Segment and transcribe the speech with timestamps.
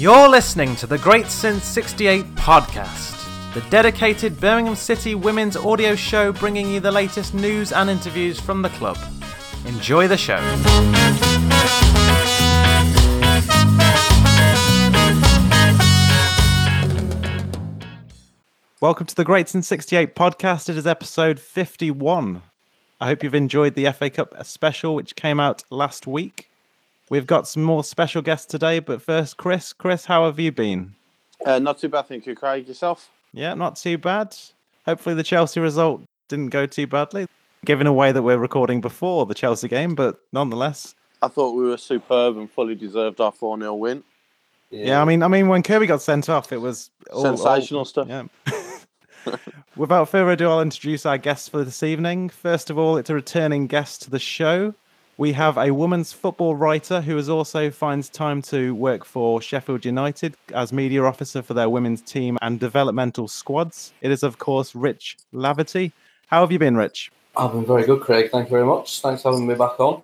[0.00, 6.32] You're listening to the Great Since 68 podcast, the dedicated Birmingham City women's audio show
[6.32, 8.96] bringing you the latest news and interviews from the club.
[9.66, 10.40] Enjoy the show.
[18.80, 20.70] Welcome to the Great Since 68 podcast.
[20.70, 22.40] It is episode 51.
[23.02, 26.49] I hope you've enjoyed the FA Cup special, which came out last week.
[27.10, 29.72] We've got some more special guests today, but first, Chris.
[29.72, 30.94] Chris, how have you been?
[31.44, 32.68] Uh, not too bad, thank you, Craig.
[32.68, 33.10] Yourself?
[33.32, 34.36] Yeah, not too bad.
[34.86, 37.26] Hopefully, the Chelsea result didn't go too badly,
[37.64, 40.94] given away that we're recording before the Chelsea game, but nonetheless.
[41.20, 44.04] I thought we were superb and fully deserved our 4 0 win.
[44.70, 44.86] Yeah.
[44.86, 45.02] yeah.
[45.02, 48.08] I mean, I mean, when Kirby got sent off, it was all, sensational all, stuff.
[48.08, 48.22] Yeah.
[49.76, 52.28] Without further ado, I'll introduce our guests for this evening.
[52.28, 54.74] First of all, it's a returning guest to the show.
[55.20, 59.84] We have a women's football writer who is also finds time to work for Sheffield
[59.84, 63.92] United as media officer for their women's team and developmental squads.
[64.00, 65.92] It is, of course, Rich Laverty.
[66.28, 67.12] How have you been, Rich?
[67.36, 68.30] I've been very good, Craig.
[68.30, 69.02] Thank you very much.
[69.02, 70.00] Thanks for having me back on.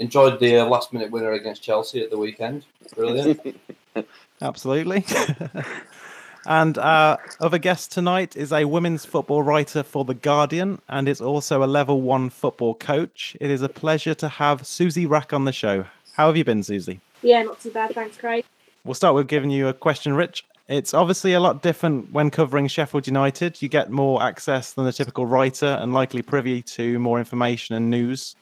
[0.00, 2.66] Enjoyed the uh, last minute winner against Chelsea at the weekend.
[2.94, 3.58] Brilliant.
[4.42, 5.02] Absolutely.
[6.48, 11.20] And our other guest tonight is a women's football writer for The Guardian and is
[11.20, 13.36] also a level one football coach.
[13.38, 15.84] It is a pleasure to have Susie Wrack on the show.
[16.14, 17.02] How have you been, Susie?
[17.20, 17.94] Yeah, not too bad.
[17.94, 18.46] Thanks, Craig.
[18.82, 20.46] We'll start with giving you a question, Rich.
[20.68, 23.60] It's obviously a lot different when covering Sheffield United.
[23.60, 27.90] You get more access than a typical writer and likely privy to more information and
[27.90, 28.36] news.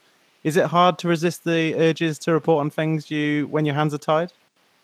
[0.45, 3.95] Is it hard to resist the urges to report on things you when your hands
[3.95, 4.33] are tied?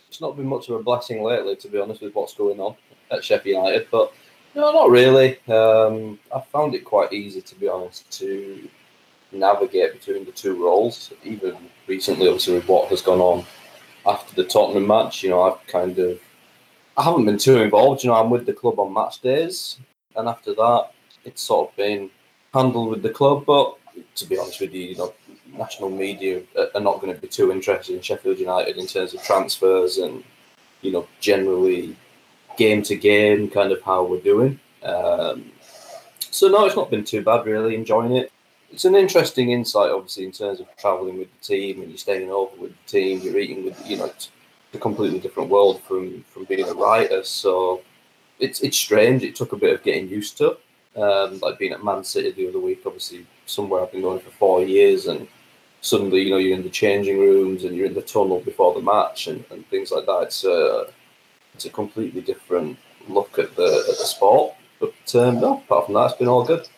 [0.09, 2.75] It's not been much of a blessing lately, to be honest, with what's going on
[3.13, 4.13] at Sheffield United, but
[4.55, 5.39] no, not really.
[5.49, 8.69] Um, I found it quite easy, to be honest, to
[9.33, 11.13] navigate between the two roles.
[11.25, 13.45] Even recently, obviously, with what has gone on
[14.07, 16.21] after the Tottenham match, you know, I've kind of
[16.97, 18.05] I haven't been too involved.
[18.05, 19.79] You know, I'm with the club on match days,
[20.17, 20.91] and after that,
[21.25, 22.11] it's sort of been
[22.53, 23.45] handled with the club.
[23.47, 23.79] But
[24.17, 25.15] to be honest with you, you know,
[25.57, 26.43] national media
[26.75, 30.25] are not going to be too interested in Sheffield United in terms of transfers and
[30.81, 31.97] you know generally
[32.57, 34.59] game to game, kind of how we're doing.
[34.83, 35.53] Um,
[36.31, 37.75] so no, it's not been too bad really.
[37.75, 38.33] Enjoying it.
[38.71, 42.31] It's an interesting insight, obviously, in terms of traveling with the team and you're staying
[42.31, 43.21] over with the team.
[43.21, 44.31] You're eating with, you know, it's
[44.73, 47.23] a completely different world from from being a writer.
[47.23, 47.83] So
[48.39, 49.23] it's it's strange.
[49.23, 50.57] It took a bit of getting used to.
[50.95, 54.31] Um, like being at Man City the other week, obviously somewhere I've been going for
[54.31, 55.27] four years, and
[55.81, 58.83] suddenly you know you're in the changing rooms and you're in the tunnel before the
[58.83, 60.25] match and, and things like that.
[60.25, 60.91] It's uh,
[61.55, 64.55] it's a completely different look at the at the sport.
[64.81, 66.69] But um, no, apart from that, it's been all good.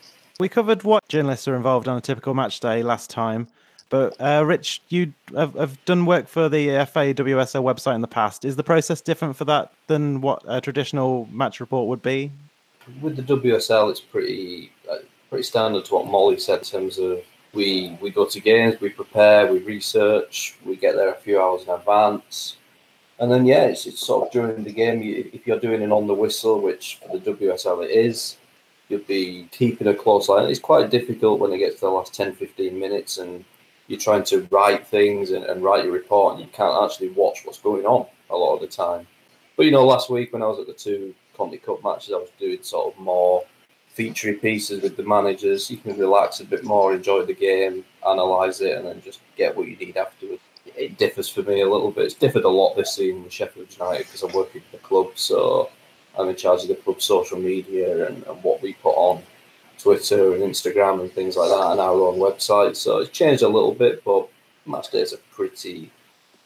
[0.41, 3.49] We covered what journalists are involved on a typical match day last time.
[3.89, 8.09] But uh, Rich, you have, have, done work for the FA WSL website in the
[8.09, 8.45] past.
[8.45, 12.33] Is the process different for that than what a traditional match report would be?
[13.01, 14.97] With the WSL, it's pretty uh,
[15.31, 17.21] pretty standard to what Molly said in terms of
[17.53, 21.62] we we go to games, we prepare, we research, we get there a few hours
[21.62, 22.56] in advance.
[23.19, 25.03] And then yeah, it's, it's sort of during the game.
[25.03, 28.37] You, if you're doing an on the whistle, which for the WSL it is,
[28.89, 30.45] you'll be keeping a close eye.
[30.45, 33.45] It's quite difficult when it gets to the last 10, 15 minutes and
[33.87, 37.45] you're trying to write things and, and write your report and you can't actually watch
[37.45, 39.07] what's going on a lot of the time.
[39.57, 42.17] But you know, last week when I was at the two Conti Cup matches, I
[42.17, 43.45] was doing sort of more
[43.97, 45.71] featurey pieces with the managers.
[45.71, 49.57] You can relax a bit more, enjoy the game, analyse it, and then just get
[49.57, 50.43] what you need afterwards
[50.77, 52.05] it differs for me a little bit.
[52.05, 55.12] It's differed a lot this season with Sheffield United because I'm working for the club,
[55.15, 55.71] so
[56.19, 59.23] I'm in charge of the club's social media and, and, what we put on
[59.79, 62.77] Twitter and Instagram and things like that, and our own website.
[62.77, 64.29] So it's changed a little bit, but
[64.67, 65.91] match days are pretty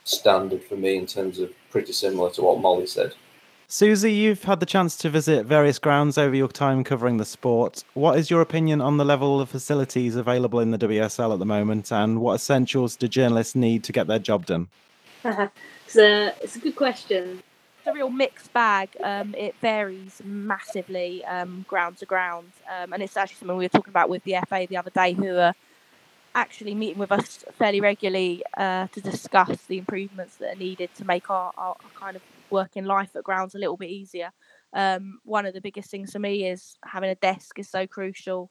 [0.04, 3.14] standard for me in terms of pretty similar to what Molly said.
[3.70, 7.84] Susie, you've had the chance to visit various grounds over your time covering the sport.
[7.92, 11.44] What is your opinion on the level of facilities available in the WSL at the
[11.44, 14.68] moment, and what essentials do journalists need to get their job done?
[15.22, 17.42] it's, a, it's a good question.
[17.80, 18.88] It's a real mixed bag.
[19.04, 23.68] Um, it varies massively um, ground to ground, um, and it's actually something we were
[23.68, 25.54] talking about with the FA the other day, who are
[26.34, 31.04] actually meeting with us fairly regularly uh, to discuss the improvements that are needed to
[31.04, 34.32] make our, our, our kind of working life at grounds a little bit easier.
[34.72, 38.50] Um, one of the biggest things for me is having a desk is so crucial.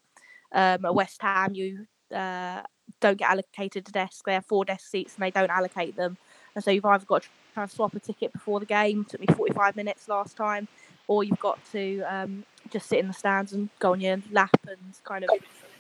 [0.52, 2.62] Um, at West Ham, you uh,
[3.00, 4.26] don't get allocated a desk.
[4.26, 6.18] They have four desk seats and they don't allocate them.
[6.56, 9.06] And so you've either got to try and swap a ticket before the game.
[9.06, 10.68] Took me 45 minutes last time.
[11.08, 14.60] Or you've got to um, just sit in the stands and go on your lap
[14.68, 15.30] and kind of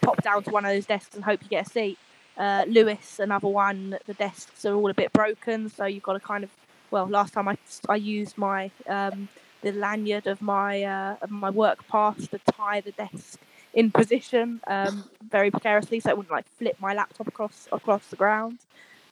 [0.02, 1.98] pop down to one of those desks and hope you get a seat.
[2.38, 6.20] Uh, Lewes, another one, the desks are all a bit broken, so you've got to
[6.20, 6.52] kind of
[6.92, 7.58] well, last time I,
[7.90, 9.30] I used my um,
[9.62, 13.40] the lanyard of my uh, of my work pass to tie the desk
[13.74, 18.16] in position um, very precariously, so it wouldn't like flip my laptop across across the
[18.16, 18.60] ground.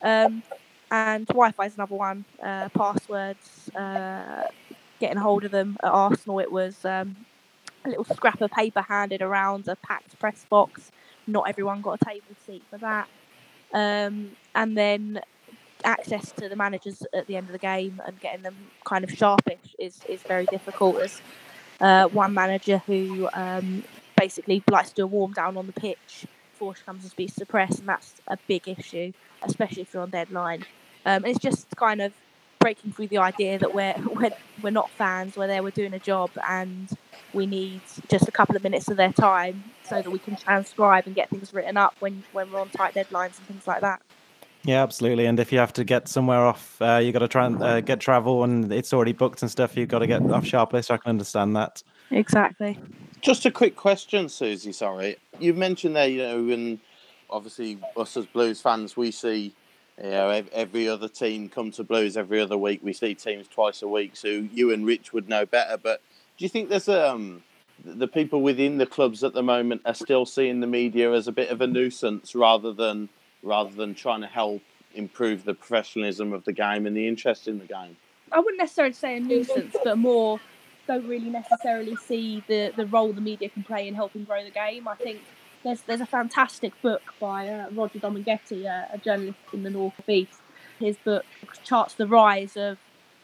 [0.01, 0.43] Um,
[0.91, 2.25] and Wi-Fi is another one.
[2.41, 4.47] Uh, passwords, uh,
[4.99, 6.39] getting hold of them at Arsenal.
[6.39, 7.15] It was um,
[7.85, 10.91] a little scrap of paper handed around a packed press box.
[11.27, 13.07] Not everyone got a table seat for that.
[13.73, 15.21] Um, and then
[15.85, 19.11] access to the managers at the end of the game and getting them kind of
[19.11, 20.97] sharpish is, is very difficult.
[20.97, 21.21] As
[21.79, 23.83] uh, one manager who um,
[24.17, 27.35] basically likes to do a warm down on the pitch before she comes and speaks
[27.35, 29.11] to press, and that's a big issue,
[29.43, 30.65] especially if you're on deadline.
[31.05, 32.13] Um, it's just kind of
[32.59, 35.99] breaking through the idea that we're, we're we're not fans, we're there, we're doing a
[35.99, 36.89] job, and
[37.33, 41.05] we need just a couple of minutes of their time so that we can transcribe
[41.05, 44.01] and get things written up when when we're on tight deadlines and things like that.
[44.65, 45.27] Yeah, absolutely.
[45.27, 47.81] And if you have to get somewhere off, uh, you got to try and uh,
[47.81, 49.77] get travel, and it's already booked and stuff.
[49.77, 50.81] You've got to get off sharply.
[50.81, 51.83] So I can understand that.
[52.09, 52.79] Exactly.
[53.21, 54.71] Just a quick question, Susie.
[54.71, 56.79] Sorry, you mentioned there, you know, and
[57.29, 59.53] obviously us as Blues fans, we see,
[60.01, 62.81] you know, every other team come to Blues every other week.
[62.83, 65.77] We see teams twice a week, so you and Rich would know better.
[65.77, 66.01] But
[66.37, 67.43] do you think there's um
[67.83, 71.31] the people within the clubs at the moment are still seeing the media as a
[71.31, 73.09] bit of a nuisance rather than
[73.45, 74.61] rather than trying to help
[74.93, 77.95] improve the professionalism of the game and the interest in the game?
[78.31, 80.39] I wouldn't necessarily say a nuisance, but more
[80.87, 84.51] don't really necessarily see the, the role the media can play in helping grow the
[84.51, 84.87] game.
[84.87, 85.21] I think
[85.63, 90.09] there's there's a fantastic book by uh, Roger Domeneghetti, uh, a journalist in the North
[90.09, 90.39] East.
[90.79, 91.25] His book
[91.63, 92.77] charts the rise of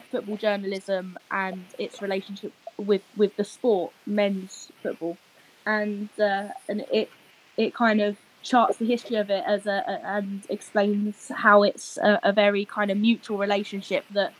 [0.10, 5.18] football journalism and its relationship with, with the sport, men's football,
[5.66, 7.10] and uh, and it
[7.58, 11.98] it kind of charts the history of it as a, a and explains how it's
[11.98, 14.36] a, a very kind of mutual relationship that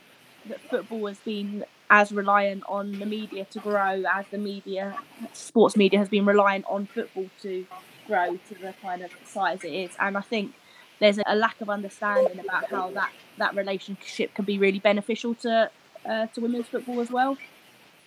[0.46, 4.96] that football has been as reliant on the media to grow as the media
[5.34, 7.68] sports media has been reliant on football to
[8.06, 9.96] grow to the kind of size it is.
[10.00, 10.56] And i think
[11.00, 15.70] there's a lack of understanding about how that that relationship can be really beneficial to
[16.06, 17.38] uh, to women's football as well.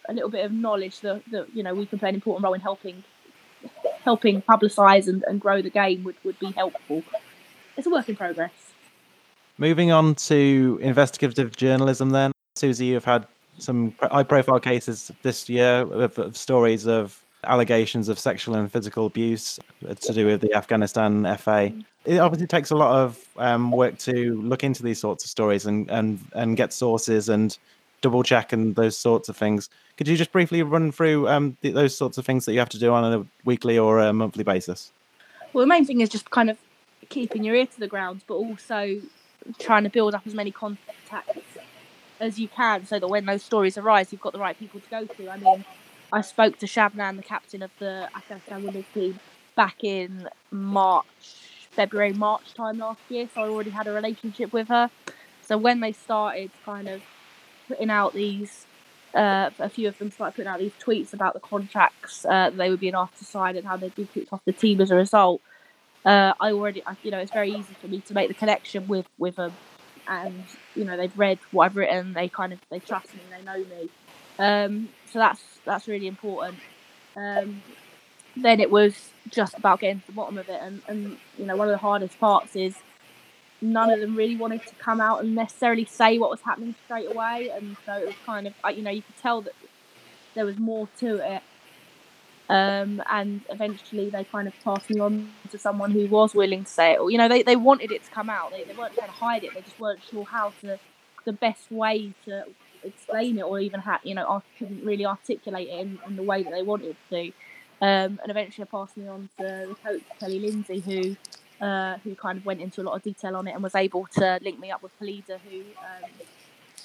[0.09, 2.55] A little bit of knowledge that, that you know we can play an important role
[2.55, 3.05] in helping
[4.05, 7.03] helping publicise and, and grow the game would, would be helpful.
[7.77, 8.53] It's a work in progress.
[9.59, 13.27] Moving on to investigative journalism, then Susie, you've had
[13.59, 19.59] some high-profile cases this year of, of stories of allegations of sexual and physical abuse
[20.01, 21.73] to do with the Afghanistan FA.
[22.05, 25.67] It obviously takes a lot of um, work to look into these sorts of stories
[25.67, 27.57] and, and, and get sources and
[28.05, 29.71] double check and those sorts of things.
[29.97, 32.69] Could you just briefly run through um, th- those sorts of things that you have
[32.69, 34.93] to do on a weekly or a monthly basis?
[35.53, 36.59] Well, the main thing is just kind of
[37.09, 39.01] keeping your ear to the ground, but also
[39.59, 41.59] trying to build up as many contacts
[42.21, 44.89] as you can so that when those stories arise, you've got the right people to
[44.91, 45.31] go to.
[45.31, 45.65] I mean,
[46.13, 49.19] I spoke to Shabnam, the captain of the Afghanistan women's team,
[49.57, 51.07] back in March,
[51.71, 54.91] February, March time last year, so I already had a relationship with her.
[55.43, 57.01] So when they started kind of
[57.75, 58.67] putting out these,
[59.15, 62.71] uh, a few of them started putting out these tweets about the contracts uh, they
[62.71, 64.95] were being asked to sign and how they'd been kicked off the team as a
[64.95, 65.41] result.
[66.05, 69.07] Uh, I already, you know, it's very easy for me to make the connection with
[69.19, 69.53] with them,
[70.07, 70.45] and
[70.75, 72.13] you know they've read what I've written.
[72.13, 73.89] They kind of they trust me, they know me,
[74.39, 76.59] um, so that's that's really important.
[77.17, 77.63] Um,
[78.37, 81.57] then it was just about getting to the bottom of it, and, and you know
[81.57, 82.77] one of the hardest parts is
[83.73, 87.11] none of them really wanted to come out and necessarily say what was happening straight
[87.11, 89.55] away, and so it was kind of you know you could tell that
[90.35, 91.43] there was more to it.
[92.47, 96.71] Um, and eventually they kind of passed me on to someone who was willing to
[96.71, 97.01] say it.
[97.01, 98.51] Or, you know, they, they wanted it to come out.
[98.51, 99.55] They, they weren't trying to hide it.
[99.55, 100.79] They just weren't sure how to,
[101.25, 102.45] the best way to
[102.83, 106.23] explain it or even ha- you know, I couldn't really articulate it in, in, the
[106.23, 107.33] way that they wanted to.
[107.81, 111.17] Um, and eventually passed me on to the coach, Kelly Lindsey, who
[111.61, 114.07] uh, who kind of went into a lot of detail on it and was able
[114.07, 116.11] to link me up with Polida, who um,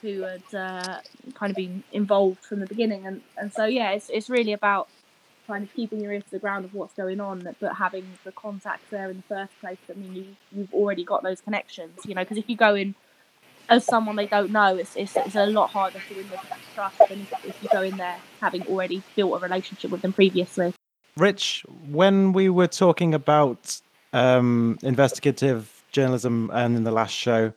[0.01, 0.99] who had uh,
[1.33, 3.05] kind of been involved from the beginning.
[3.05, 4.87] And, and so, yeah, it's, it's really about
[5.47, 8.31] kind of keeping your ear to the ground of what's going on, but having the
[8.31, 9.77] contacts there in the first place.
[9.89, 12.95] I mean, you, you've already got those connections, you know, because if you go in
[13.67, 16.39] as someone they don't know, it's, it's, it's a lot harder to win their
[16.73, 20.13] trust than if, if you go in there having already built a relationship with them
[20.13, 20.73] previously.
[21.17, 23.81] Rich, when we were talking about
[24.13, 27.53] um, investigative journalism and in the last show,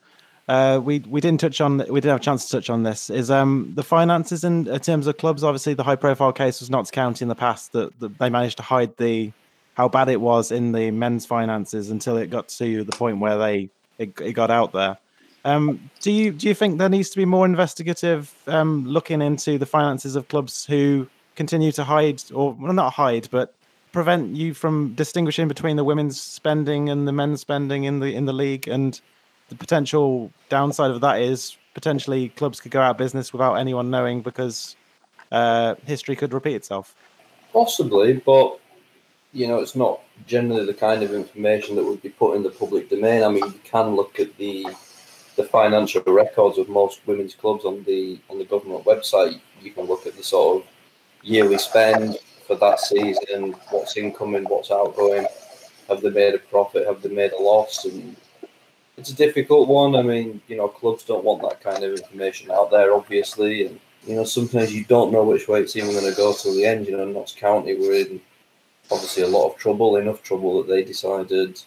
[0.48, 3.10] uh, we we didn't touch on we didn't have a chance to touch on this.
[3.10, 5.44] Is um the finances in, in terms of clubs?
[5.44, 8.56] Obviously, the high profile case was Notts County in the past that, that they managed
[8.56, 9.32] to hide the
[9.74, 13.38] how bad it was in the men's finances until it got to the point where
[13.38, 14.98] they it, it got out there.
[15.44, 19.58] Um, do you do you think there needs to be more investigative um, looking into
[19.58, 23.54] the finances of clubs who continue to hide or well, not hide, but
[23.92, 28.24] prevent you from distinguishing between the women's spending and the men's spending in the in
[28.24, 28.68] the league?
[28.68, 29.00] And
[29.48, 33.90] the potential downside of that is potentially clubs could go out of business without anyone
[33.90, 34.76] knowing because
[35.30, 36.94] uh, history could repeat itself.
[37.52, 38.58] Possibly, but
[39.32, 42.50] you know, it's not generally the kind of information that would be put in the
[42.50, 43.22] public domain.
[43.22, 44.66] I mean, you can look at the
[45.36, 49.40] the financial records of most women's clubs on the on the government website.
[49.60, 50.68] You can look at the sort of
[51.22, 55.26] yearly spend for that season, what's incoming, what's outgoing,
[55.88, 58.16] have they made a profit, have they made a loss, and
[58.96, 59.96] it's a difficult one.
[59.96, 63.80] I mean, you know, clubs don't want that kind of information out there, obviously, and
[64.06, 66.64] you know, sometimes you don't know which way it's even going to go till the
[66.64, 66.86] end.
[66.86, 68.20] You know, Notts County were in
[68.90, 71.60] obviously a lot of trouble, enough trouble that they decided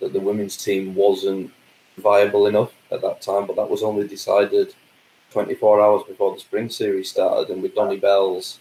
[0.00, 1.50] that the women's team wasn't
[1.98, 4.74] viable enough at that time, but that was only decided
[5.30, 7.52] 24 hours before the spring series started.
[7.52, 8.60] And with Donny Belles,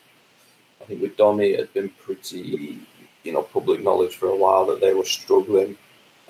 [0.84, 2.80] I think with Domi, it had been pretty,
[3.24, 5.78] you know, public knowledge for a while that they were struggling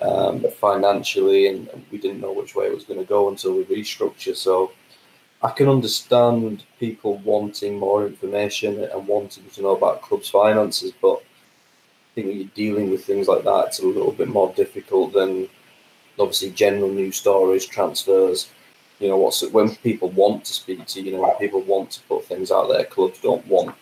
[0.00, 3.54] um, financially, and, and, we didn't know which way it was going to go until
[3.54, 4.36] we restructure.
[4.36, 4.72] So
[5.42, 11.16] I can understand people wanting more information and wanting to know about clubs' finances, but
[11.16, 15.12] I think when you're dealing with things like that, it's a little bit more difficult
[15.14, 15.48] than
[16.18, 18.50] obviously general news stories, transfers.
[19.00, 22.02] You know, what's when people want to speak to you, know, when people want to
[22.02, 23.74] put things out there, clubs don't want,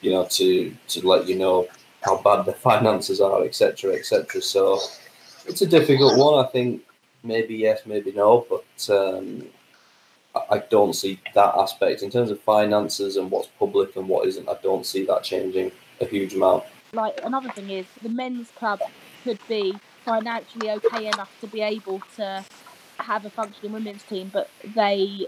[0.00, 1.68] you know, to to let you know
[2.02, 4.40] how bad the finances are, etc., etc.
[4.40, 4.80] So
[5.46, 6.44] it's a difficult one.
[6.44, 6.82] I think
[7.22, 9.46] maybe yes, maybe no, but um,
[10.50, 14.48] I don't see that aspect in terms of finances and what's public and what isn't.
[14.48, 16.64] I don't see that changing a huge amount.
[16.92, 18.80] Like another thing is the men's club
[19.24, 19.74] could be
[20.04, 22.44] financially okay enough to be able to
[22.98, 25.26] have a functioning women's team, but they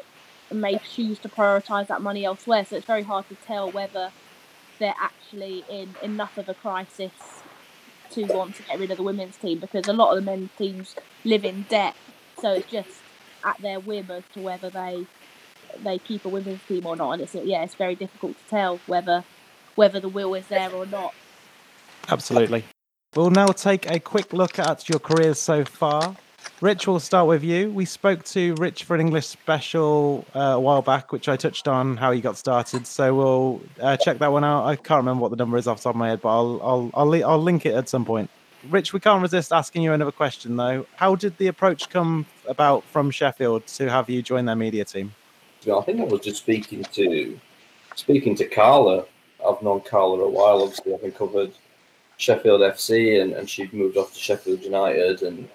[0.51, 2.65] may choose to prioritise that money elsewhere.
[2.65, 4.11] So it's very hard to tell whether
[4.81, 7.13] they're actually in enough of a crisis
[8.11, 10.51] to want to get rid of the women's team because a lot of the men's
[10.59, 11.95] teams live in debt.
[12.41, 12.91] So it's just
[13.45, 15.07] at their whim as to whether they
[15.85, 17.13] they keep a women's team or not.
[17.13, 19.23] And it's yeah, it's very difficult to tell whether
[19.77, 21.15] whether the will is there or not.
[22.09, 22.65] Absolutely.
[23.15, 26.17] We'll now take a quick look at your careers so far.
[26.61, 27.71] Rich, we'll start with you.
[27.71, 31.67] We spoke to Rich for an English special uh, a while back, which I touched
[31.67, 32.87] on how he got started.
[32.87, 34.67] So we'll uh, check that one out.
[34.67, 36.61] I can't remember what the number is off the top of my head, but I'll
[36.63, 38.29] I'll I'll, I'll link it at some point.
[38.69, 40.87] Rich, we can't resist asking you another question though.
[40.97, 45.15] How did the approach come about from Sheffield to have you join their media team?
[45.63, 47.41] I think I was just speaking to
[47.95, 49.07] speaking to Carla.
[49.47, 50.63] I've known Carla a while.
[50.63, 51.53] Obviously, I've been covered
[52.19, 55.49] Sheffield FC, and, and she'd moved off to Sheffield United, and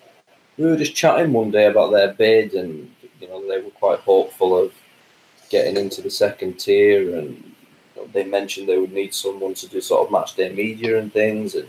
[0.58, 4.00] we were just chatting one day about their bid, and you know they were quite
[4.00, 4.74] hopeful of
[5.50, 7.56] getting into the second tier, and
[8.14, 11.56] they mentioned they would need someone to do sort of match their media and things,
[11.56, 11.68] and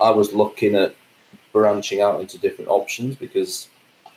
[0.00, 0.94] I was looking at
[1.52, 3.68] branching out into different options because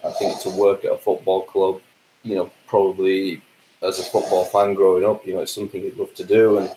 [0.04, 1.82] I think to work at a football club,
[2.24, 3.42] you know, probably
[3.82, 6.72] as a football fan growing up, you know, it's something you'd love to do, and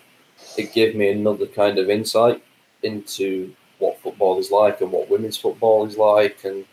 [0.57, 2.43] it gave me another kind of insight
[2.83, 6.65] into what football is like and what women's football is like, and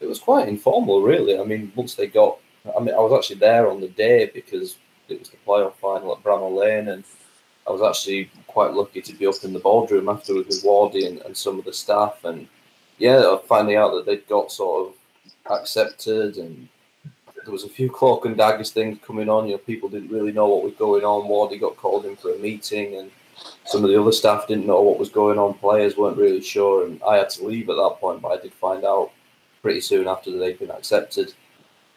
[0.00, 1.38] it was quite informal, really.
[1.38, 2.38] I mean, once they got,
[2.76, 4.76] I mean, I was actually there on the day because
[5.08, 7.04] it was the playoff final at Bramall Lane, and
[7.66, 11.20] I was actually quite lucky to be up in the boardroom afterwards with Wardy and,
[11.22, 12.46] and some of the staff, and
[12.98, 14.94] yeah, finding out that they'd got sort of
[15.50, 16.68] accepted, and
[17.44, 19.46] there was a few cloak and daggers things coming on.
[19.46, 21.28] You know, people didn't really know what was going on.
[21.28, 23.10] Wardy got called in for a meeting, and
[23.64, 25.54] some of the other staff didn't know what was going on.
[25.54, 28.22] Players weren't really sure, and I had to leave at that point.
[28.22, 29.12] But I did find out
[29.66, 31.34] pretty soon after they'd been accepted,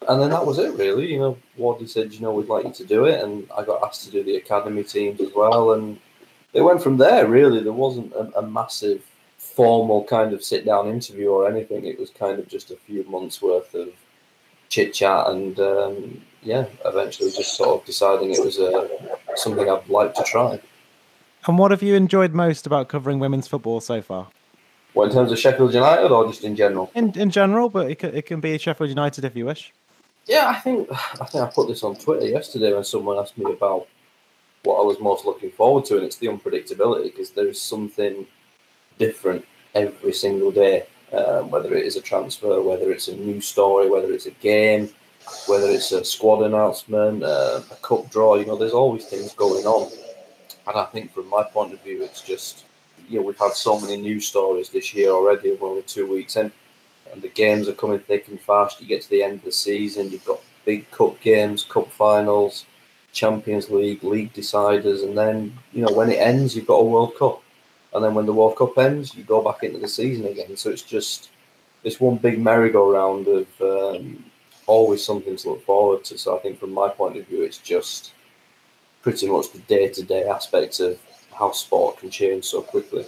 [0.08, 0.74] and then that was it.
[0.74, 3.62] Really, you know, Wardy said, "You know, we'd like you to do it," and I
[3.62, 5.96] got asked to do the academy teams as well, and
[6.52, 7.28] it went from there.
[7.28, 9.04] Really, there wasn't a, a massive
[9.38, 11.84] formal kind of sit down interview or anything.
[11.84, 13.90] It was kind of just a few months worth of
[14.68, 18.88] chit chat, and um, yeah, eventually just sort of deciding it was uh,
[19.36, 20.58] something I'd like to try.
[21.46, 24.26] And what have you enjoyed most about covering women's football so far?
[24.94, 26.90] What in terms of Sheffield United or just in general?
[26.94, 29.72] In in general, but it can, it can be Sheffield United if you wish.
[30.26, 30.88] Yeah, I think
[31.20, 33.86] I think I put this on Twitter yesterday when someone asked me about
[34.64, 38.26] what I was most looking forward to, and it's the unpredictability because there is something
[38.98, 39.44] different
[39.74, 40.86] every single day.
[41.12, 44.90] Um, whether it is a transfer, whether it's a new story, whether it's a game,
[45.46, 49.66] whether it's a squad announcement, uh, a cup draw, you know, there's always things going
[49.66, 49.90] on.
[50.68, 52.64] And I think from my point of view, it's just,
[53.10, 55.52] you know, we've had so many news stories this year already.
[55.52, 56.52] We're only two weeks in.
[57.12, 58.80] and the games are coming thick and fast.
[58.80, 62.66] You get to the end of the season, you've got big cup games, cup finals,
[63.12, 67.16] Champions League, league deciders, and then you know when it ends, you've got a World
[67.18, 67.42] Cup,
[67.92, 70.56] and then when the World Cup ends, you go back into the season again.
[70.56, 71.30] So it's just
[71.82, 74.24] it's one big merry-go-round of um,
[74.66, 76.18] always something to look forward to.
[76.18, 78.12] So I think from my point of view, it's just
[79.02, 80.98] pretty much the day-to-day aspects of
[81.40, 83.04] how sport can change so quickly.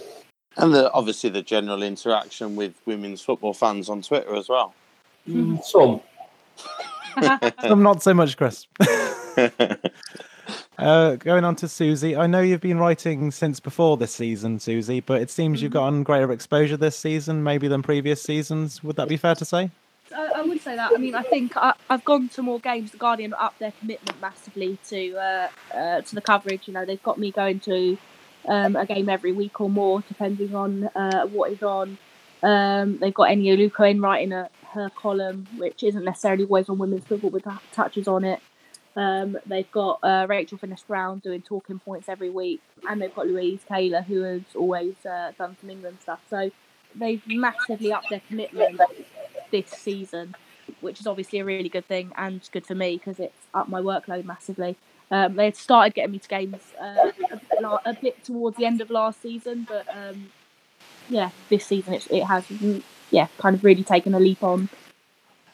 [0.57, 4.73] And the, obviously the general interaction with women's football fans on Twitter as well.
[5.29, 6.01] Mm, some.
[7.61, 8.65] Some not so much, Chris.
[10.79, 14.99] uh, going on to Susie, I know you've been writing since before this season, Susie,
[14.99, 18.83] but it seems you've gotten greater exposure this season, maybe than previous seasons.
[18.83, 19.69] Would that be fair to say?
[20.15, 20.91] I, I would say that.
[20.91, 22.89] I mean, I think I, I've gone to more games.
[22.89, 26.67] The Guardian up their commitment massively to uh, uh, to the coverage.
[26.67, 27.97] You know, they've got me going to
[28.47, 31.97] um, a game every week or more, depending on uh, what is on.
[32.41, 37.05] Um, they've got Eni in writing a, her column, which isn't necessarily always on women's
[37.05, 38.41] football, but touches on it.
[38.95, 43.27] Um, they've got uh, Rachel Finnis Brown doing talking points every week, and they've got
[43.27, 46.19] Louise Taylor, who has always uh, done some England stuff.
[46.29, 46.51] So
[46.95, 48.79] they've massively upped their commitment
[49.51, 50.35] this season,
[50.81, 53.81] which is obviously a really good thing and good for me because it's up my
[53.81, 54.77] workload massively.
[55.13, 57.11] Um, they had started getting me to games uh,
[57.61, 60.31] a, a, bit towards the end of last season, but um,
[61.07, 62.43] yeah, this season it, it has
[63.11, 64.69] yeah kind of really taken a leap on.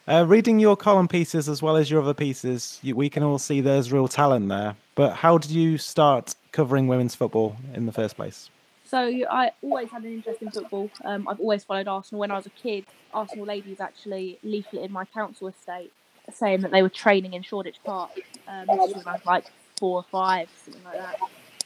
[0.08, 3.38] Uh, reading your column pieces as well as your other pieces, you, we can all
[3.38, 4.78] see there's real talent there.
[4.96, 8.50] But how did you start covering women's football in the first place?
[8.86, 8.98] So
[9.30, 10.90] I always had an interest in football.
[11.04, 12.22] Um, I've always followed Arsenal.
[12.22, 15.92] When I was a kid, Arsenal ladies actually leafleted my council estate
[16.36, 18.12] saying that they were training in Shoreditch Park.
[18.48, 18.68] Um,
[19.26, 19.46] like
[19.80, 21.20] four or five, something like that.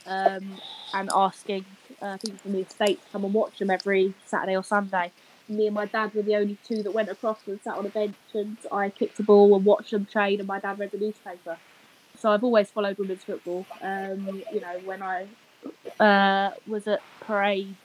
[0.05, 0.57] Um,
[0.93, 1.65] and asking
[2.01, 5.11] uh, people from the estate to come and watch them every Saturday or Sunday.
[5.49, 7.89] Me and my dad were the only two that went across and sat on a
[7.89, 10.97] bench, and I kicked a ball and watched them train, and my dad read the
[10.97, 11.57] newspaper.
[12.17, 13.65] So I've always followed women's football.
[13.81, 15.27] Um, you know, when I
[15.99, 17.75] uh, was at parades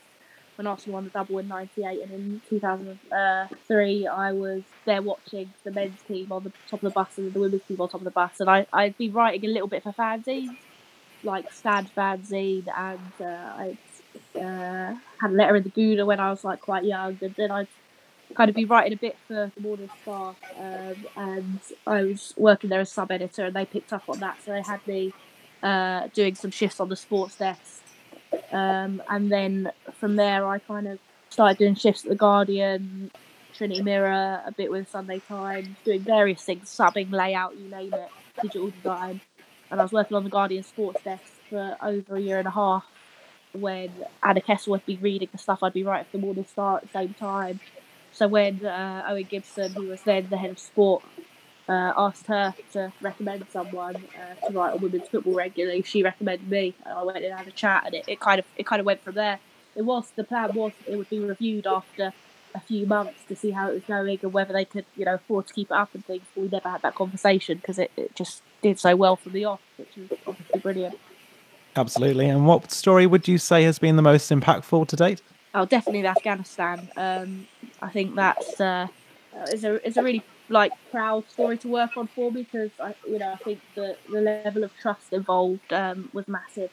[0.58, 5.70] when Arsenal won the double in '98, and in 2003 I was there watching the
[5.70, 8.04] men's team on the top of the bus and the women's team on top of
[8.04, 10.56] the bus, and I I'd been writing a little bit for fanzines,
[11.22, 13.78] like Stand fanzine, and uh, I
[14.36, 17.52] uh, had a letter in the Gooner when I was like quite young, and then
[17.52, 17.68] I'd
[18.34, 22.68] kind of be writing a bit for the Morning Star, um, and I was working
[22.68, 25.14] there as sub editor, and they picked up on that, so they had me
[25.62, 27.84] uh, doing some shifts on the sports desk.
[28.52, 30.98] Um, and then from there, I kind of
[31.30, 33.10] started doing shifts at the Guardian,
[33.54, 38.08] Trinity Mirror, a bit with Sunday Times, doing various things, subbing, layout, you name it,
[38.40, 39.20] digital design.
[39.70, 42.52] And I was working on the Guardian sports desk for over a year and a
[42.52, 42.86] half
[43.52, 43.90] when
[44.22, 46.82] Anna Kessel would be reading the stuff I'd be writing for the Morning Star at
[46.82, 47.60] the same time.
[48.12, 51.02] So when uh, Owen Gibson, who was then the head of sport,
[51.68, 55.82] uh, asked her to recommend someone uh, to write on women's football regularly.
[55.82, 58.46] She recommended me, and I went and had a chat, and it, it kind of
[58.56, 59.38] it kind of went from there.
[59.76, 62.12] It was the plan was it would be reviewed after
[62.54, 65.14] a few months to see how it was going and whether they could you know
[65.14, 66.24] afford to keep it up and things.
[66.34, 69.44] But we never had that conversation because it, it just did so well from the
[69.44, 70.98] off, which was obviously brilliant.
[71.76, 72.28] Absolutely.
[72.28, 75.22] And what story would you say has been the most impactful to date?
[75.54, 76.88] Oh, definitely Afghanistan.
[76.96, 77.46] Um,
[77.80, 78.88] I think that's uh,
[79.52, 82.94] is a is a really like proud story to work on for me because I
[83.06, 86.70] you know I think that the level of trust involved um, was massive.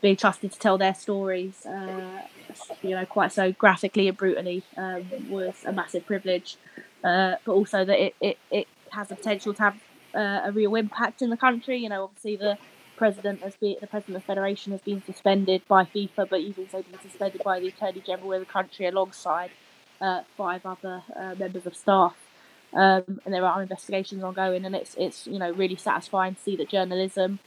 [0.00, 2.22] Being trusted to tell their stories, uh,
[2.82, 6.56] you know, quite so graphically and brutally um, was a massive privilege.
[7.04, 9.76] Uh, but also that it, it, it has the potential to have
[10.14, 11.78] uh, a real impact in the country.
[11.78, 12.58] You know, obviously the
[12.96, 16.58] president has been the president of the federation has been suspended by FIFA, but he's
[16.58, 19.50] also been suspended by the attorney general of the country alongside
[20.00, 22.16] uh, five other uh, members of staff.
[22.74, 26.56] Um, and there are investigations ongoing, and it's it's you know really satisfying to see
[26.56, 27.38] that journalism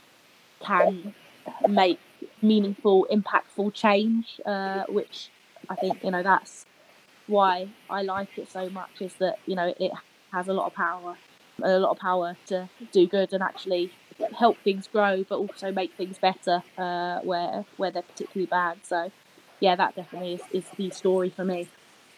[0.60, 1.14] can
[1.68, 2.00] make
[2.42, 5.30] meaningful, impactful change, uh, which
[5.70, 6.66] I think you know that's
[7.28, 9.02] why I like it so much.
[9.02, 9.92] Is that you know it
[10.32, 11.18] has a lot of power,
[11.62, 13.92] a lot of power to do good and actually
[14.38, 18.78] help things grow, but also make things better uh, where where they're particularly bad.
[18.84, 19.12] So
[19.60, 21.68] yeah, that definitely is, is the story for me.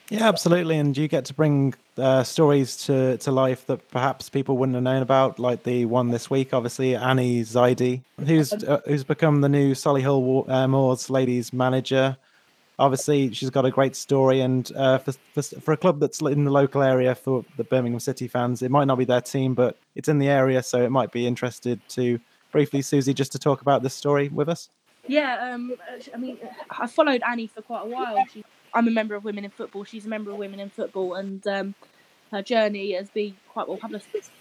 [0.10, 0.78] Yeah, absolutely.
[0.78, 4.84] And you get to bring uh, stories to, to life that perhaps people wouldn't have
[4.84, 9.50] known about, like the one this week, obviously, Annie Zaidi, who's uh, who's become the
[9.50, 12.18] new Solihull uh, Moors ladies manager.
[12.80, 16.46] Obviously, she's got a great story, and uh, for, for, for a club that's in
[16.46, 19.78] the local area for the Birmingham City fans, it might not be their team, but
[19.96, 22.20] it's in the area, so it might be interested to
[22.52, 24.70] briefly, Susie, just to talk about this story with us.
[25.08, 25.74] Yeah, um,
[26.14, 26.38] I mean,
[26.70, 28.24] I followed Annie for quite a while.
[28.74, 29.84] I'm a member of Women in Football.
[29.84, 31.76] She's a member of Women in Football, and um,
[32.32, 34.32] her journey has been quite well publicised.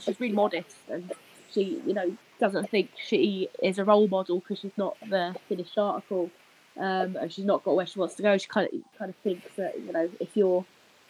[0.00, 1.12] She's really modest, and
[1.52, 5.76] she, you know, doesn't think she is a role model because she's not the finished
[5.78, 6.30] article,
[6.78, 8.36] um, and she's not got where she wants to go.
[8.38, 10.64] She kind of kind of thinks that you know if you're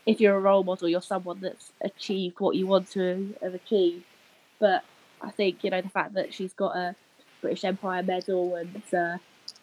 [0.06, 4.04] if you're a role model, you're someone that's achieved what you want to have achieved.
[4.58, 4.84] But
[5.20, 6.94] I think you know the fact that she's got a
[7.40, 9.18] British Empire medal and uh,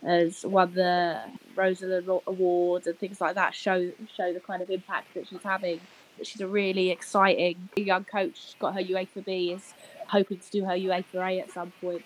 [0.08, 1.22] has won the
[1.56, 5.82] Rosalind Award and things like that show show the kind of impact that she's having.
[6.24, 8.56] She's a really exciting young coach.
[8.58, 9.74] Got her UEFA B, is
[10.08, 12.04] hoping to do her UEFA A at some point,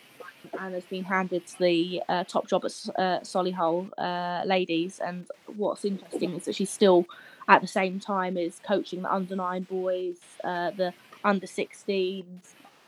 [0.59, 4.99] and has been handed the uh, top job at uh, Solihull uh, Ladies.
[4.99, 7.05] And what's interesting is that she's still
[7.47, 12.25] at the same time is coaching the under nine boys, uh, the under 16s.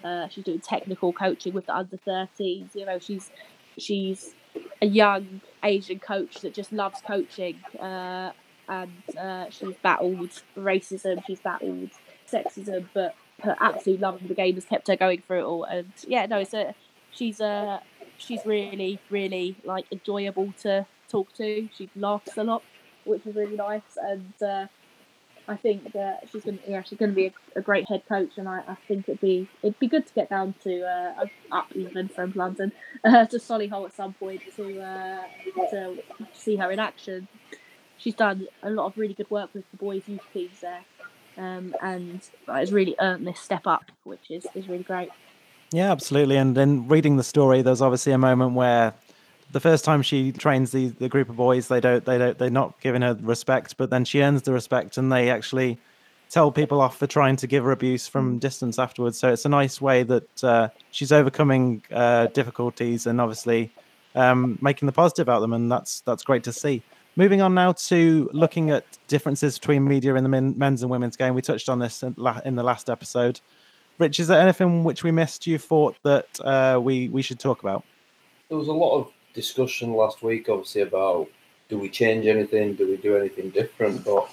[0.04, 2.76] Uh, she's doing technical coaching with the under 13s.
[2.76, 3.30] You know, she's
[3.78, 4.34] she's
[4.82, 8.32] a young Asian coach that just loves coaching, uh,
[8.68, 11.90] and uh, she's battled racism, she's battled
[12.32, 15.64] sexism, but her absolute love of the game has kept her going through it all.
[15.64, 16.74] And yeah, no, so
[17.12, 17.82] she's a
[18.18, 21.70] she's really really like enjoyable to talk to.
[21.76, 22.64] She laughs a lot,
[23.06, 24.68] which is really nice, and uh,
[25.48, 28.04] I think that she's going to yeah she's going to be a, a, great head
[28.08, 31.26] coach, and I, I think it'd be it'd be good to get down to uh,
[31.52, 32.72] up even from London
[33.04, 35.24] uh, to Solihull at some point to uh,
[35.70, 36.02] to
[36.34, 37.28] see her in action.
[37.98, 40.84] She's done a lot of really good work with the boys' youth teams there,
[41.38, 45.10] um, and has really earned this step up, which is is really great.
[45.74, 46.38] Yeah, absolutely.
[46.38, 48.94] And in reading the story, there's obviously a moment where
[49.54, 52.50] the first time she trains the the group of boys, they don't they don't they're
[52.50, 55.80] not giving her respect, but then she earns the respect, and they actually
[56.30, 58.40] tell people off for trying to give her abuse from mm.
[58.40, 59.20] distance afterwards.
[59.20, 63.72] So it's a nice way that uh, she's overcoming uh, difficulties and obviously
[64.16, 66.82] um, making the positive out of them, and that's that's great to see.
[67.16, 71.16] Moving on now to looking at differences between media in the men, men's and women's
[71.16, 71.36] game.
[71.36, 73.40] We touched on this in, in, the last episode.
[74.00, 77.62] Rich, is there anything which we missed you thought that uh, we we should talk
[77.62, 77.84] about?
[78.50, 81.28] There was a lot of discussion last week, obviously, about
[81.70, 84.30] do we change anything, do we do anything different, but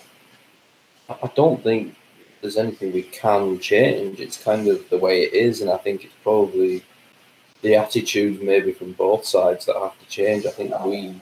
[1.08, 1.96] I don't think
[2.40, 4.20] there's anything we can change.
[4.20, 6.84] It's kind of the way it is, and I think it's probably
[7.62, 10.46] the attitude maybe from both sides that have to change.
[10.46, 11.20] I think we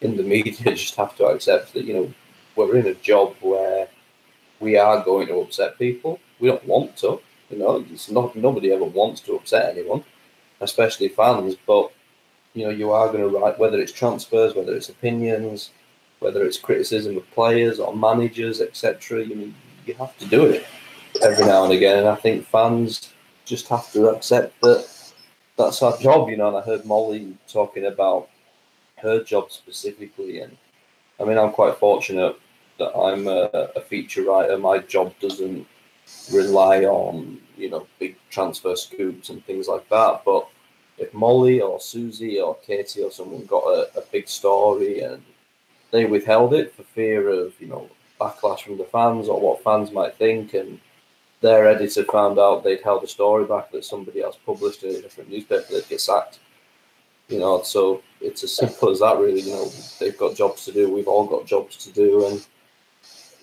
[0.00, 2.14] in the media just have to accept that you know
[2.54, 3.88] we're in a job where
[4.60, 6.18] we are going to upset people.
[6.38, 7.84] We don't want to, you know.
[7.90, 10.04] It's not nobody ever wants to upset anyone,
[10.60, 11.56] especially fans.
[11.66, 11.92] But
[12.56, 15.70] you know, you are going to write whether it's transfers, whether it's opinions,
[16.20, 19.24] whether it's criticism of players or managers, etc.
[19.24, 19.52] You know,
[19.84, 20.66] you have to do it
[21.22, 23.12] every now and again, and I think fans
[23.44, 24.88] just have to accept that
[25.56, 26.30] that's our job.
[26.30, 28.30] You know, and I heard Molly talking about
[28.96, 30.56] her job specifically, and
[31.20, 32.40] I mean, I'm quite fortunate
[32.78, 34.56] that I'm a, a feature writer.
[34.56, 35.66] My job doesn't
[36.32, 40.48] rely on you know big transfer scoops and things like that, but
[40.98, 45.22] if Molly or Susie or Katie or someone got a, a big story and
[45.90, 47.88] they withheld it for fear of you know
[48.20, 50.80] backlash from the fans or what fans might think, and
[51.40, 55.02] their editor found out they'd held a story back that somebody else published in a
[55.02, 56.38] different newspaper, they'd get sacked.
[57.28, 59.40] You know, so it's as simple as that, really.
[59.40, 60.92] You know, they've got jobs to do.
[60.92, 62.46] We've all got jobs to do, and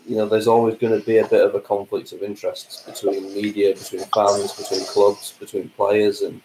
[0.08, 3.34] you know, there's always going to be a bit of a conflict of interests between
[3.34, 6.42] media, between fans, between clubs, between players, and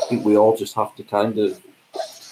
[0.00, 1.60] I think we all just have to kind of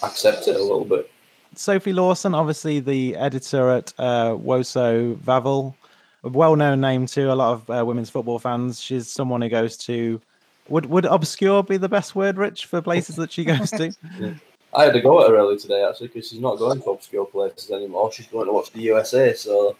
[0.03, 1.11] accept it a little bit.
[1.55, 5.75] Sophie Lawson, obviously the editor at uh, Woso Vavel,
[6.23, 8.81] a well-known name to a lot of uh, women's football fans.
[8.81, 10.21] She's someone who goes to.
[10.69, 13.93] Would would obscure be the best word, Rich, for places that she goes to?
[14.21, 14.35] yeah.
[14.73, 17.25] I had to go at her early today actually because she's not going to obscure
[17.25, 18.13] places anymore.
[18.13, 19.77] She's going to watch the USA, so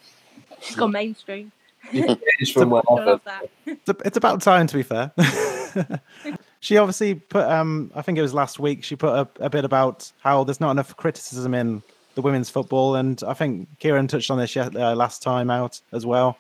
[0.61, 1.53] she's gone mainstream.
[1.93, 2.83] it's, from where
[3.67, 5.13] it's about time, to be fair.
[6.61, 9.65] she obviously put um i think it was last week she put a, a, bit
[9.65, 11.83] about how there's not enough criticism in
[12.15, 15.81] the women's football and i think kieran touched on this yet, uh, last time out
[15.93, 16.39] as well.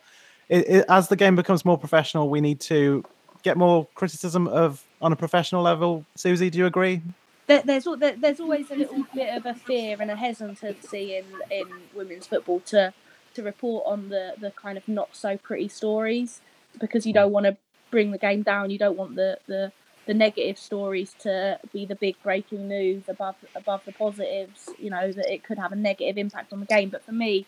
[0.49, 3.05] It, it, as the game becomes more professional we need to
[3.43, 6.05] get more criticism of on a professional level.
[6.15, 7.03] Susie do you agree?
[7.47, 12.27] There's there's always a little bit of a fear and a hesitancy in in women's
[12.27, 12.93] football to
[13.35, 16.41] to report on the the kind of not so pretty stories
[16.79, 17.57] because you don't want to
[17.91, 19.73] bring the game down you don't want the the
[20.11, 24.69] the negative stories to be the big breaking news above above the positives.
[24.77, 26.89] You know that it could have a negative impact on the game.
[26.89, 27.47] But for me,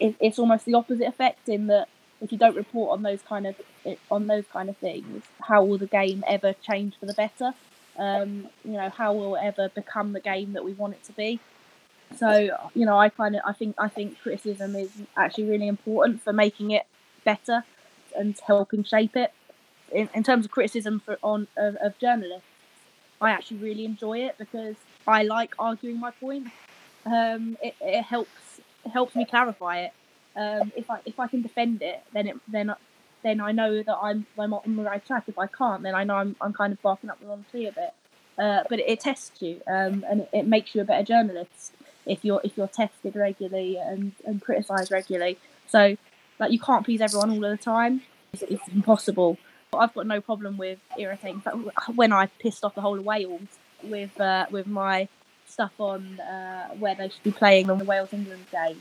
[0.00, 1.86] it, it's almost the opposite effect in that
[2.20, 3.54] if you don't report on those kind of
[4.10, 7.54] on those kind of things, how will the game ever change for the better?
[7.96, 11.12] Um, you know, how will it ever become the game that we want it to
[11.12, 11.38] be?
[12.16, 12.28] So,
[12.74, 16.32] you know, I kind of I think I think criticism is actually really important for
[16.32, 16.86] making it
[17.22, 17.62] better
[18.16, 19.32] and helping shape it.
[19.92, 22.46] In, in terms of criticism for on of, of journalists,
[23.20, 26.48] I actually really enjoy it because I like arguing my point.
[27.06, 28.60] Um, it, it helps
[28.92, 29.92] helps me clarify it.
[30.36, 32.74] Um, if I if I can defend it, then it then
[33.22, 35.24] then I know that I'm I'm on the right track.
[35.26, 37.66] If I can't, then I know I'm I'm kind of barking up the wrong tree
[37.66, 37.94] a bit.
[38.36, 41.72] Uh, but it, it, tests you, um, and it, it, makes you a better journalist
[42.04, 45.38] if you're if you're tested regularly and and criticised regularly.
[45.68, 45.96] So
[46.40, 48.02] like you can't please everyone all the time.
[48.32, 49.38] It's, it's impossible.
[49.78, 51.42] I've got no problem with irritating.
[51.44, 51.54] But
[51.94, 53.48] when I pissed off the whole of Wales
[53.82, 55.08] with uh, with my
[55.46, 58.80] stuff on uh, where they should be playing on the Wales England game,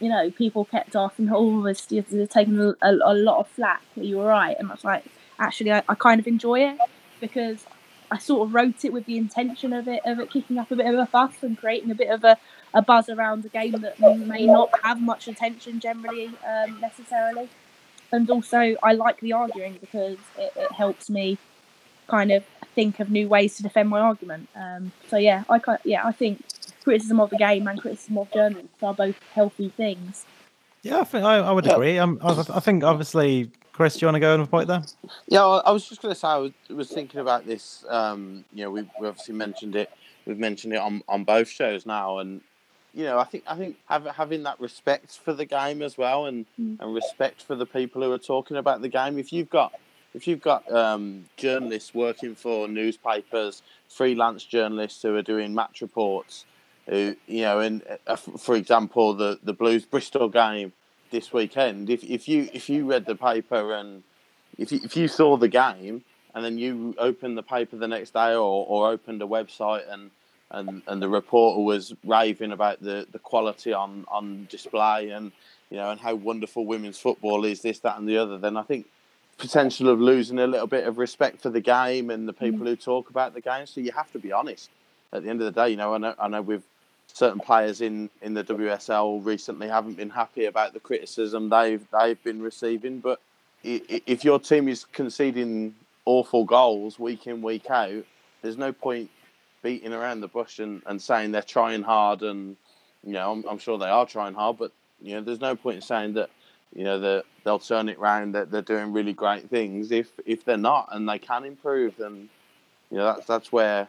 [0.00, 3.82] you know, people kept asking, "Oh, this you're taking a, a, lot of flack.
[3.96, 5.04] Are you all right?" And I was like,
[5.38, 6.78] actually, I, I kind of enjoy it
[7.20, 7.64] because
[8.10, 10.76] I sort of wrote it with the intention of it of it kicking up a
[10.76, 12.36] bit of a fuss and creating a bit of a,
[12.74, 17.48] a buzz around a game that may not have much attention generally um, necessarily.
[18.12, 21.38] And also, I like the arguing because it, it, helps me
[22.08, 24.48] kind of think of new ways to defend my argument.
[24.54, 26.44] Um, so yeah, I yeah I think
[26.84, 30.24] criticism of the game and criticism of journalists are both healthy things.
[30.82, 31.98] Yeah, I think I, I would agree.
[31.98, 34.82] Um, I, I, think obviously, Chris, do you want to go on a point there?
[35.26, 37.84] Yeah, I was just going to say I was, was, thinking about this.
[37.88, 39.90] Um, you know, we, we obviously mentioned it.
[40.26, 42.40] We've mentioned it on, on both shows now, and
[42.96, 46.24] you know, I think I think have, having that respect for the game as well,
[46.24, 46.80] and, mm.
[46.80, 49.18] and respect for the people who are talking about the game.
[49.18, 49.74] If you've got
[50.14, 56.46] if you've got um, journalists working for newspapers, freelance journalists who are doing match reports,
[56.88, 60.72] who you know, and uh, for example, the the Blues Bristol game
[61.10, 61.90] this weekend.
[61.90, 64.04] If if you if you read the paper and
[64.56, 66.02] if you, if you saw the game
[66.34, 70.10] and then you opened the paper the next day or, or opened a website and
[70.50, 75.32] and, and the reporter was raving about the, the quality on, on display and
[75.70, 78.62] you know and how wonderful women's football is this that and the other then I
[78.62, 78.86] think
[79.38, 82.68] potential of losing a little bit of respect for the game and the people mm.
[82.68, 84.70] who talk about the game so you have to be honest
[85.12, 86.62] at the end of the day you know I know, I know we've
[87.12, 92.22] certain players in, in the WSL recently haven't been happy about the criticism they've they've
[92.22, 93.00] been receiving.
[93.00, 93.20] But
[93.62, 98.04] if your team is conceding awful goals week in week out,
[98.42, 99.10] there's no point
[99.66, 102.56] beating around the bush and, and saying they're trying hard and
[103.04, 105.76] you know I'm, I'm sure they are trying hard, but you know there's no point
[105.76, 106.30] in saying that
[106.74, 110.44] you know that they'll turn it around that they're doing really great things if if
[110.44, 112.28] they're not and they can improve and
[112.90, 113.88] you know that's that's where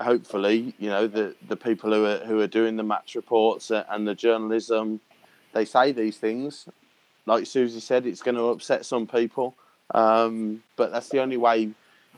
[0.00, 4.06] hopefully, you know, the, the people who are who are doing the match reports and
[4.06, 5.00] the journalism,
[5.52, 6.68] they say these things.
[7.26, 9.54] Like Susie said, it's going to upset some people,
[9.94, 11.70] um, but that's the only way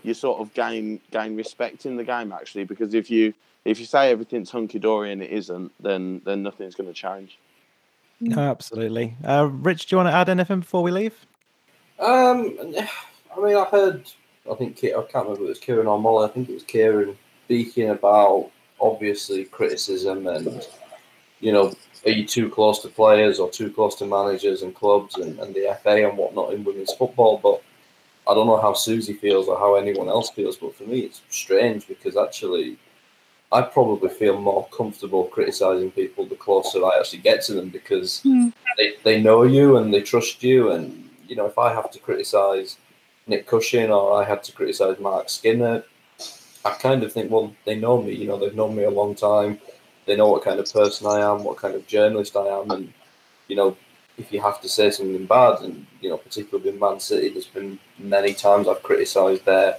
[0.02, 2.64] you sort of gain gain respect in the game actually.
[2.64, 3.34] Because if you
[3.64, 7.38] if you say everything's hunky dory and it isn't, then then nothing's going to change.
[8.20, 9.16] No, absolutely.
[9.24, 11.14] Uh, Rich, do you want to add anything before we leave?
[11.98, 12.56] Um,
[13.36, 14.10] I mean, I heard.
[14.50, 16.28] I think I can't remember if it was Kieran or Molly.
[16.28, 20.66] I think it was Kieran speaking about obviously criticism and
[21.40, 21.74] you know
[22.06, 25.54] are you too close to players or too close to managers and clubs and, and
[25.54, 27.60] the FA and whatnot in women's football but
[28.28, 31.22] I don't know how Susie feels or how anyone else feels but for me it's
[31.30, 32.78] strange because actually
[33.52, 38.22] I probably feel more comfortable criticizing people the closer I actually get to them because
[38.24, 38.52] mm.
[38.78, 41.98] they, they know you and they trust you and you know if I have to
[41.98, 42.78] criticize
[43.26, 45.84] Nick Cushing or I had to criticize Mark Skinner
[46.64, 48.12] I kind of think, well, they know me.
[48.14, 49.58] You know, they've known me a long time.
[50.06, 52.92] They know what kind of person I am, what kind of journalist I am, and
[53.48, 53.76] you know,
[54.20, 57.46] if you have to say something bad, and you know, particularly with Man City, there's
[57.46, 59.78] been many times I've criticised their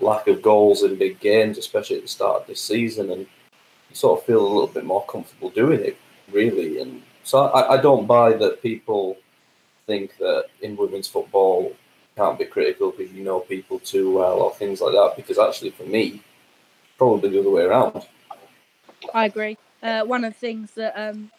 [0.00, 3.94] lack of goals in big games, especially at the start of this season, and you
[3.94, 5.96] sort of feel a little bit more comfortable doing it,
[6.30, 6.80] really.
[6.80, 9.18] And so I, I don't buy that people
[9.86, 11.74] think that in women's football
[12.16, 15.14] can't be critical because you know people too well or things like that.
[15.16, 16.22] Because actually, for me,
[16.98, 18.06] probably the other way around.
[19.14, 19.58] I agree.
[19.82, 21.30] Uh, one of the things that um,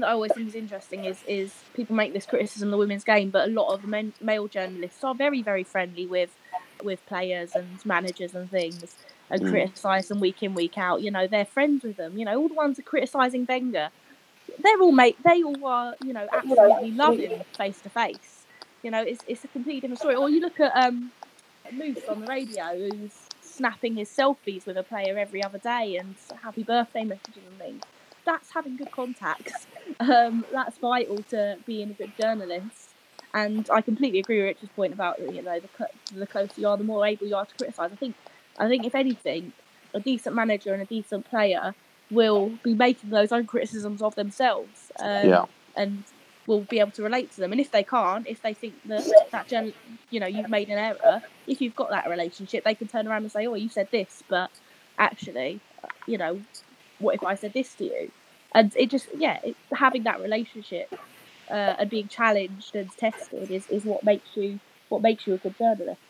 [0.00, 3.04] that I always think is interesting is is people make this criticism of the women's
[3.04, 6.34] game, but a lot of men, male journalists are very very friendly with
[6.82, 8.96] with players and managers and things
[9.30, 9.50] and mm.
[9.50, 11.02] criticise them week in week out.
[11.02, 12.18] You know, they're friends with them.
[12.18, 13.90] You know, all the ones are criticising Wenger.
[14.62, 15.18] They're all mate.
[15.24, 15.94] They all are.
[16.04, 18.38] You know, absolutely love him face to face
[18.82, 20.14] you know, it's it's a completely different story.
[20.14, 21.12] Or you look at um,
[21.72, 26.14] Moose on the radio, who's snapping his selfies with a player every other day and
[26.42, 27.82] happy birthday messages and things.
[28.28, 29.66] That's having good contacts.
[30.00, 32.90] Um, that's vital to being a good journalist.
[33.34, 36.76] And I completely agree with Richard's point about you know the the closer you are,
[36.76, 37.90] the more able you are to criticise.
[37.92, 38.14] I think
[38.58, 39.52] I think if anything,
[39.94, 41.74] a decent manager and a decent player
[42.10, 44.92] will be making those own criticisms of themselves.
[45.00, 45.44] Um, yeah.
[45.74, 46.04] And
[46.46, 47.52] will be able to relate to them.
[47.52, 49.74] And if they can't, if they think that that gen,
[50.10, 53.22] you know, you've made an error, if you've got that relationship, they can turn around
[53.22, 54.50] and say, "Oh, you said this, but
[54.96, 55.60] actually,
[56.06, 56.40] you know,
[56.98, 58.12] what if I said this to you?"
[58.54, 60.88] And it just, yeah, it, having that relationship
[61.50, 64.58] uh, and being challenged and tested is, is what makes you
[64.88, 66.00] what makes you a good journalist.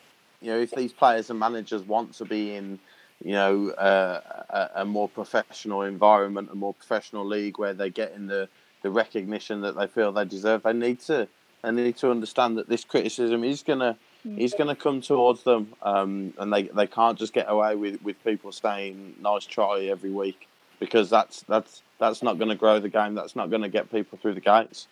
[0.41, 2.79] You know, if these players and managers want to be in,
[3.25, 4.21] you know, uh,
[4.51, 8.49] a, a more professional environment, a more professional league where they're getting the
[8.83, 10.63] the recognition that they feel they deserve.
[10.63, 11.27] They need to
[11.63, 13.97] they need to understand that this criticism is gonna
[14.27, 14.41] Mm.
[14.41, 18.23] is gonna come towards them, um, and they, they can't just get away with, with
[18.25, 20.49] people saying nice try every week
[20.79, 23.15] because that's that's that's not going to grow the game.
[23.15, 24.87] That's not going to get people through the gates.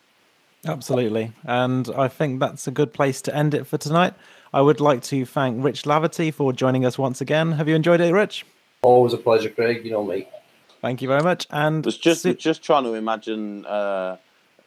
[0.65, 1.33] Absolutely.
[1.45, 4.15] And I think that's a good place to end it for tonight.
[4.53, 7.53] I would like to thank Rich Laverty for joining us once again.
[7.53, 8.45] Have you enjoyed it, Rich?
[8.83, 9.85] Always a pleasure, Craig.
[9.85, 10.29] You know me.
[10.81, 11.47] Thank you very much.
[11.51, 14.17] And was just Su- just trying to imagine uh,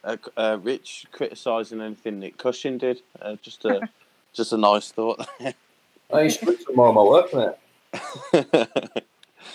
[0.04, 3.02] uh, uh, Rich criticising anything Nick Cushing did.
[3.20, 3.88] Uh, just a
[4.32, 5.26] just a nice thought.
[6.12, 9.04] I used to put some more of my work, mate.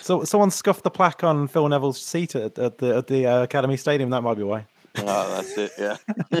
[0.06, 3.42] so someone scuffed the plaque on Phil Neville's seat at, at the at the uh,
[3.42, 4.10] Academy Stadium.
[4.10, 4.66] That might be why.
[4.98, 5.72] oh, that's it.
[5.78, 6.40] Yeah.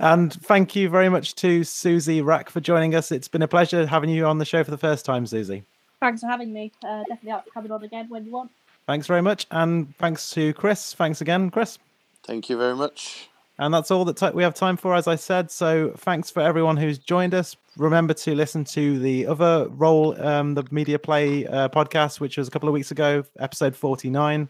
[0.00, 3.12] And thank you very much to Susie Wrack for joining us.
[3.12, 5.64] It's been a pleasure having you on the show for the first time, Susie.
[6.00, 6.72] Thanks for having me.
[6.84, 8.50] Uh, definitely up for coming on again when you want.
[8.86, 9.46] Thanks very much.
[9.52, 10.92] And thanks to Chris.
[10.94, 11.78] Thanks again, Chris.
[12.24, 13.28] Thank you very much.
[13.58, 15.50] And that's all that we have time for, as I said.
[15.50, 17.56] So thanks for everyone who's joined us.
[17.76, 22.48] Remember to listen to the other role, um, the Media Play uh, podcast, which was
[22.48, 24.48] a couple of weeks ago, episode 49.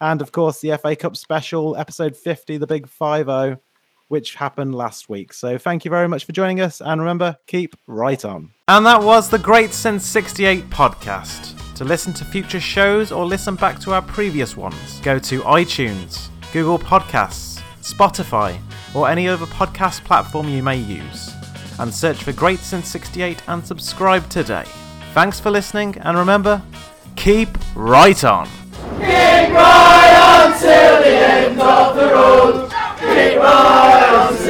[0.00, 3.60] And of course, the FA Cup special, episode 50, the big 5 0,
[4.08, 5.32] which happened last week.
[5.32, 6.80] So thank you very much for joining us.
[6.80, 8.50] And remember, keep right on.
[8.68, 11.54] And that was the Great Since 68 podcast.
[11.74, 16.28] To listen to future shows or listen back to our previous ones, go to iTunes,
[16.52, 17.47] Google Podcasts,
[17.92, 18.58] Spotify,
[18.94, 21.32] or any other podcast platform you may use.
[21.78, 24.64] And search for Great Since 68 and subscribe today.
[25.14, 26.62] Thanks for listening, and remember,
[27.16, 28.46] keep right on!
[28.98, 32.70] Keep right on till the end of the road!
[32.98, 34.47] Keep right on!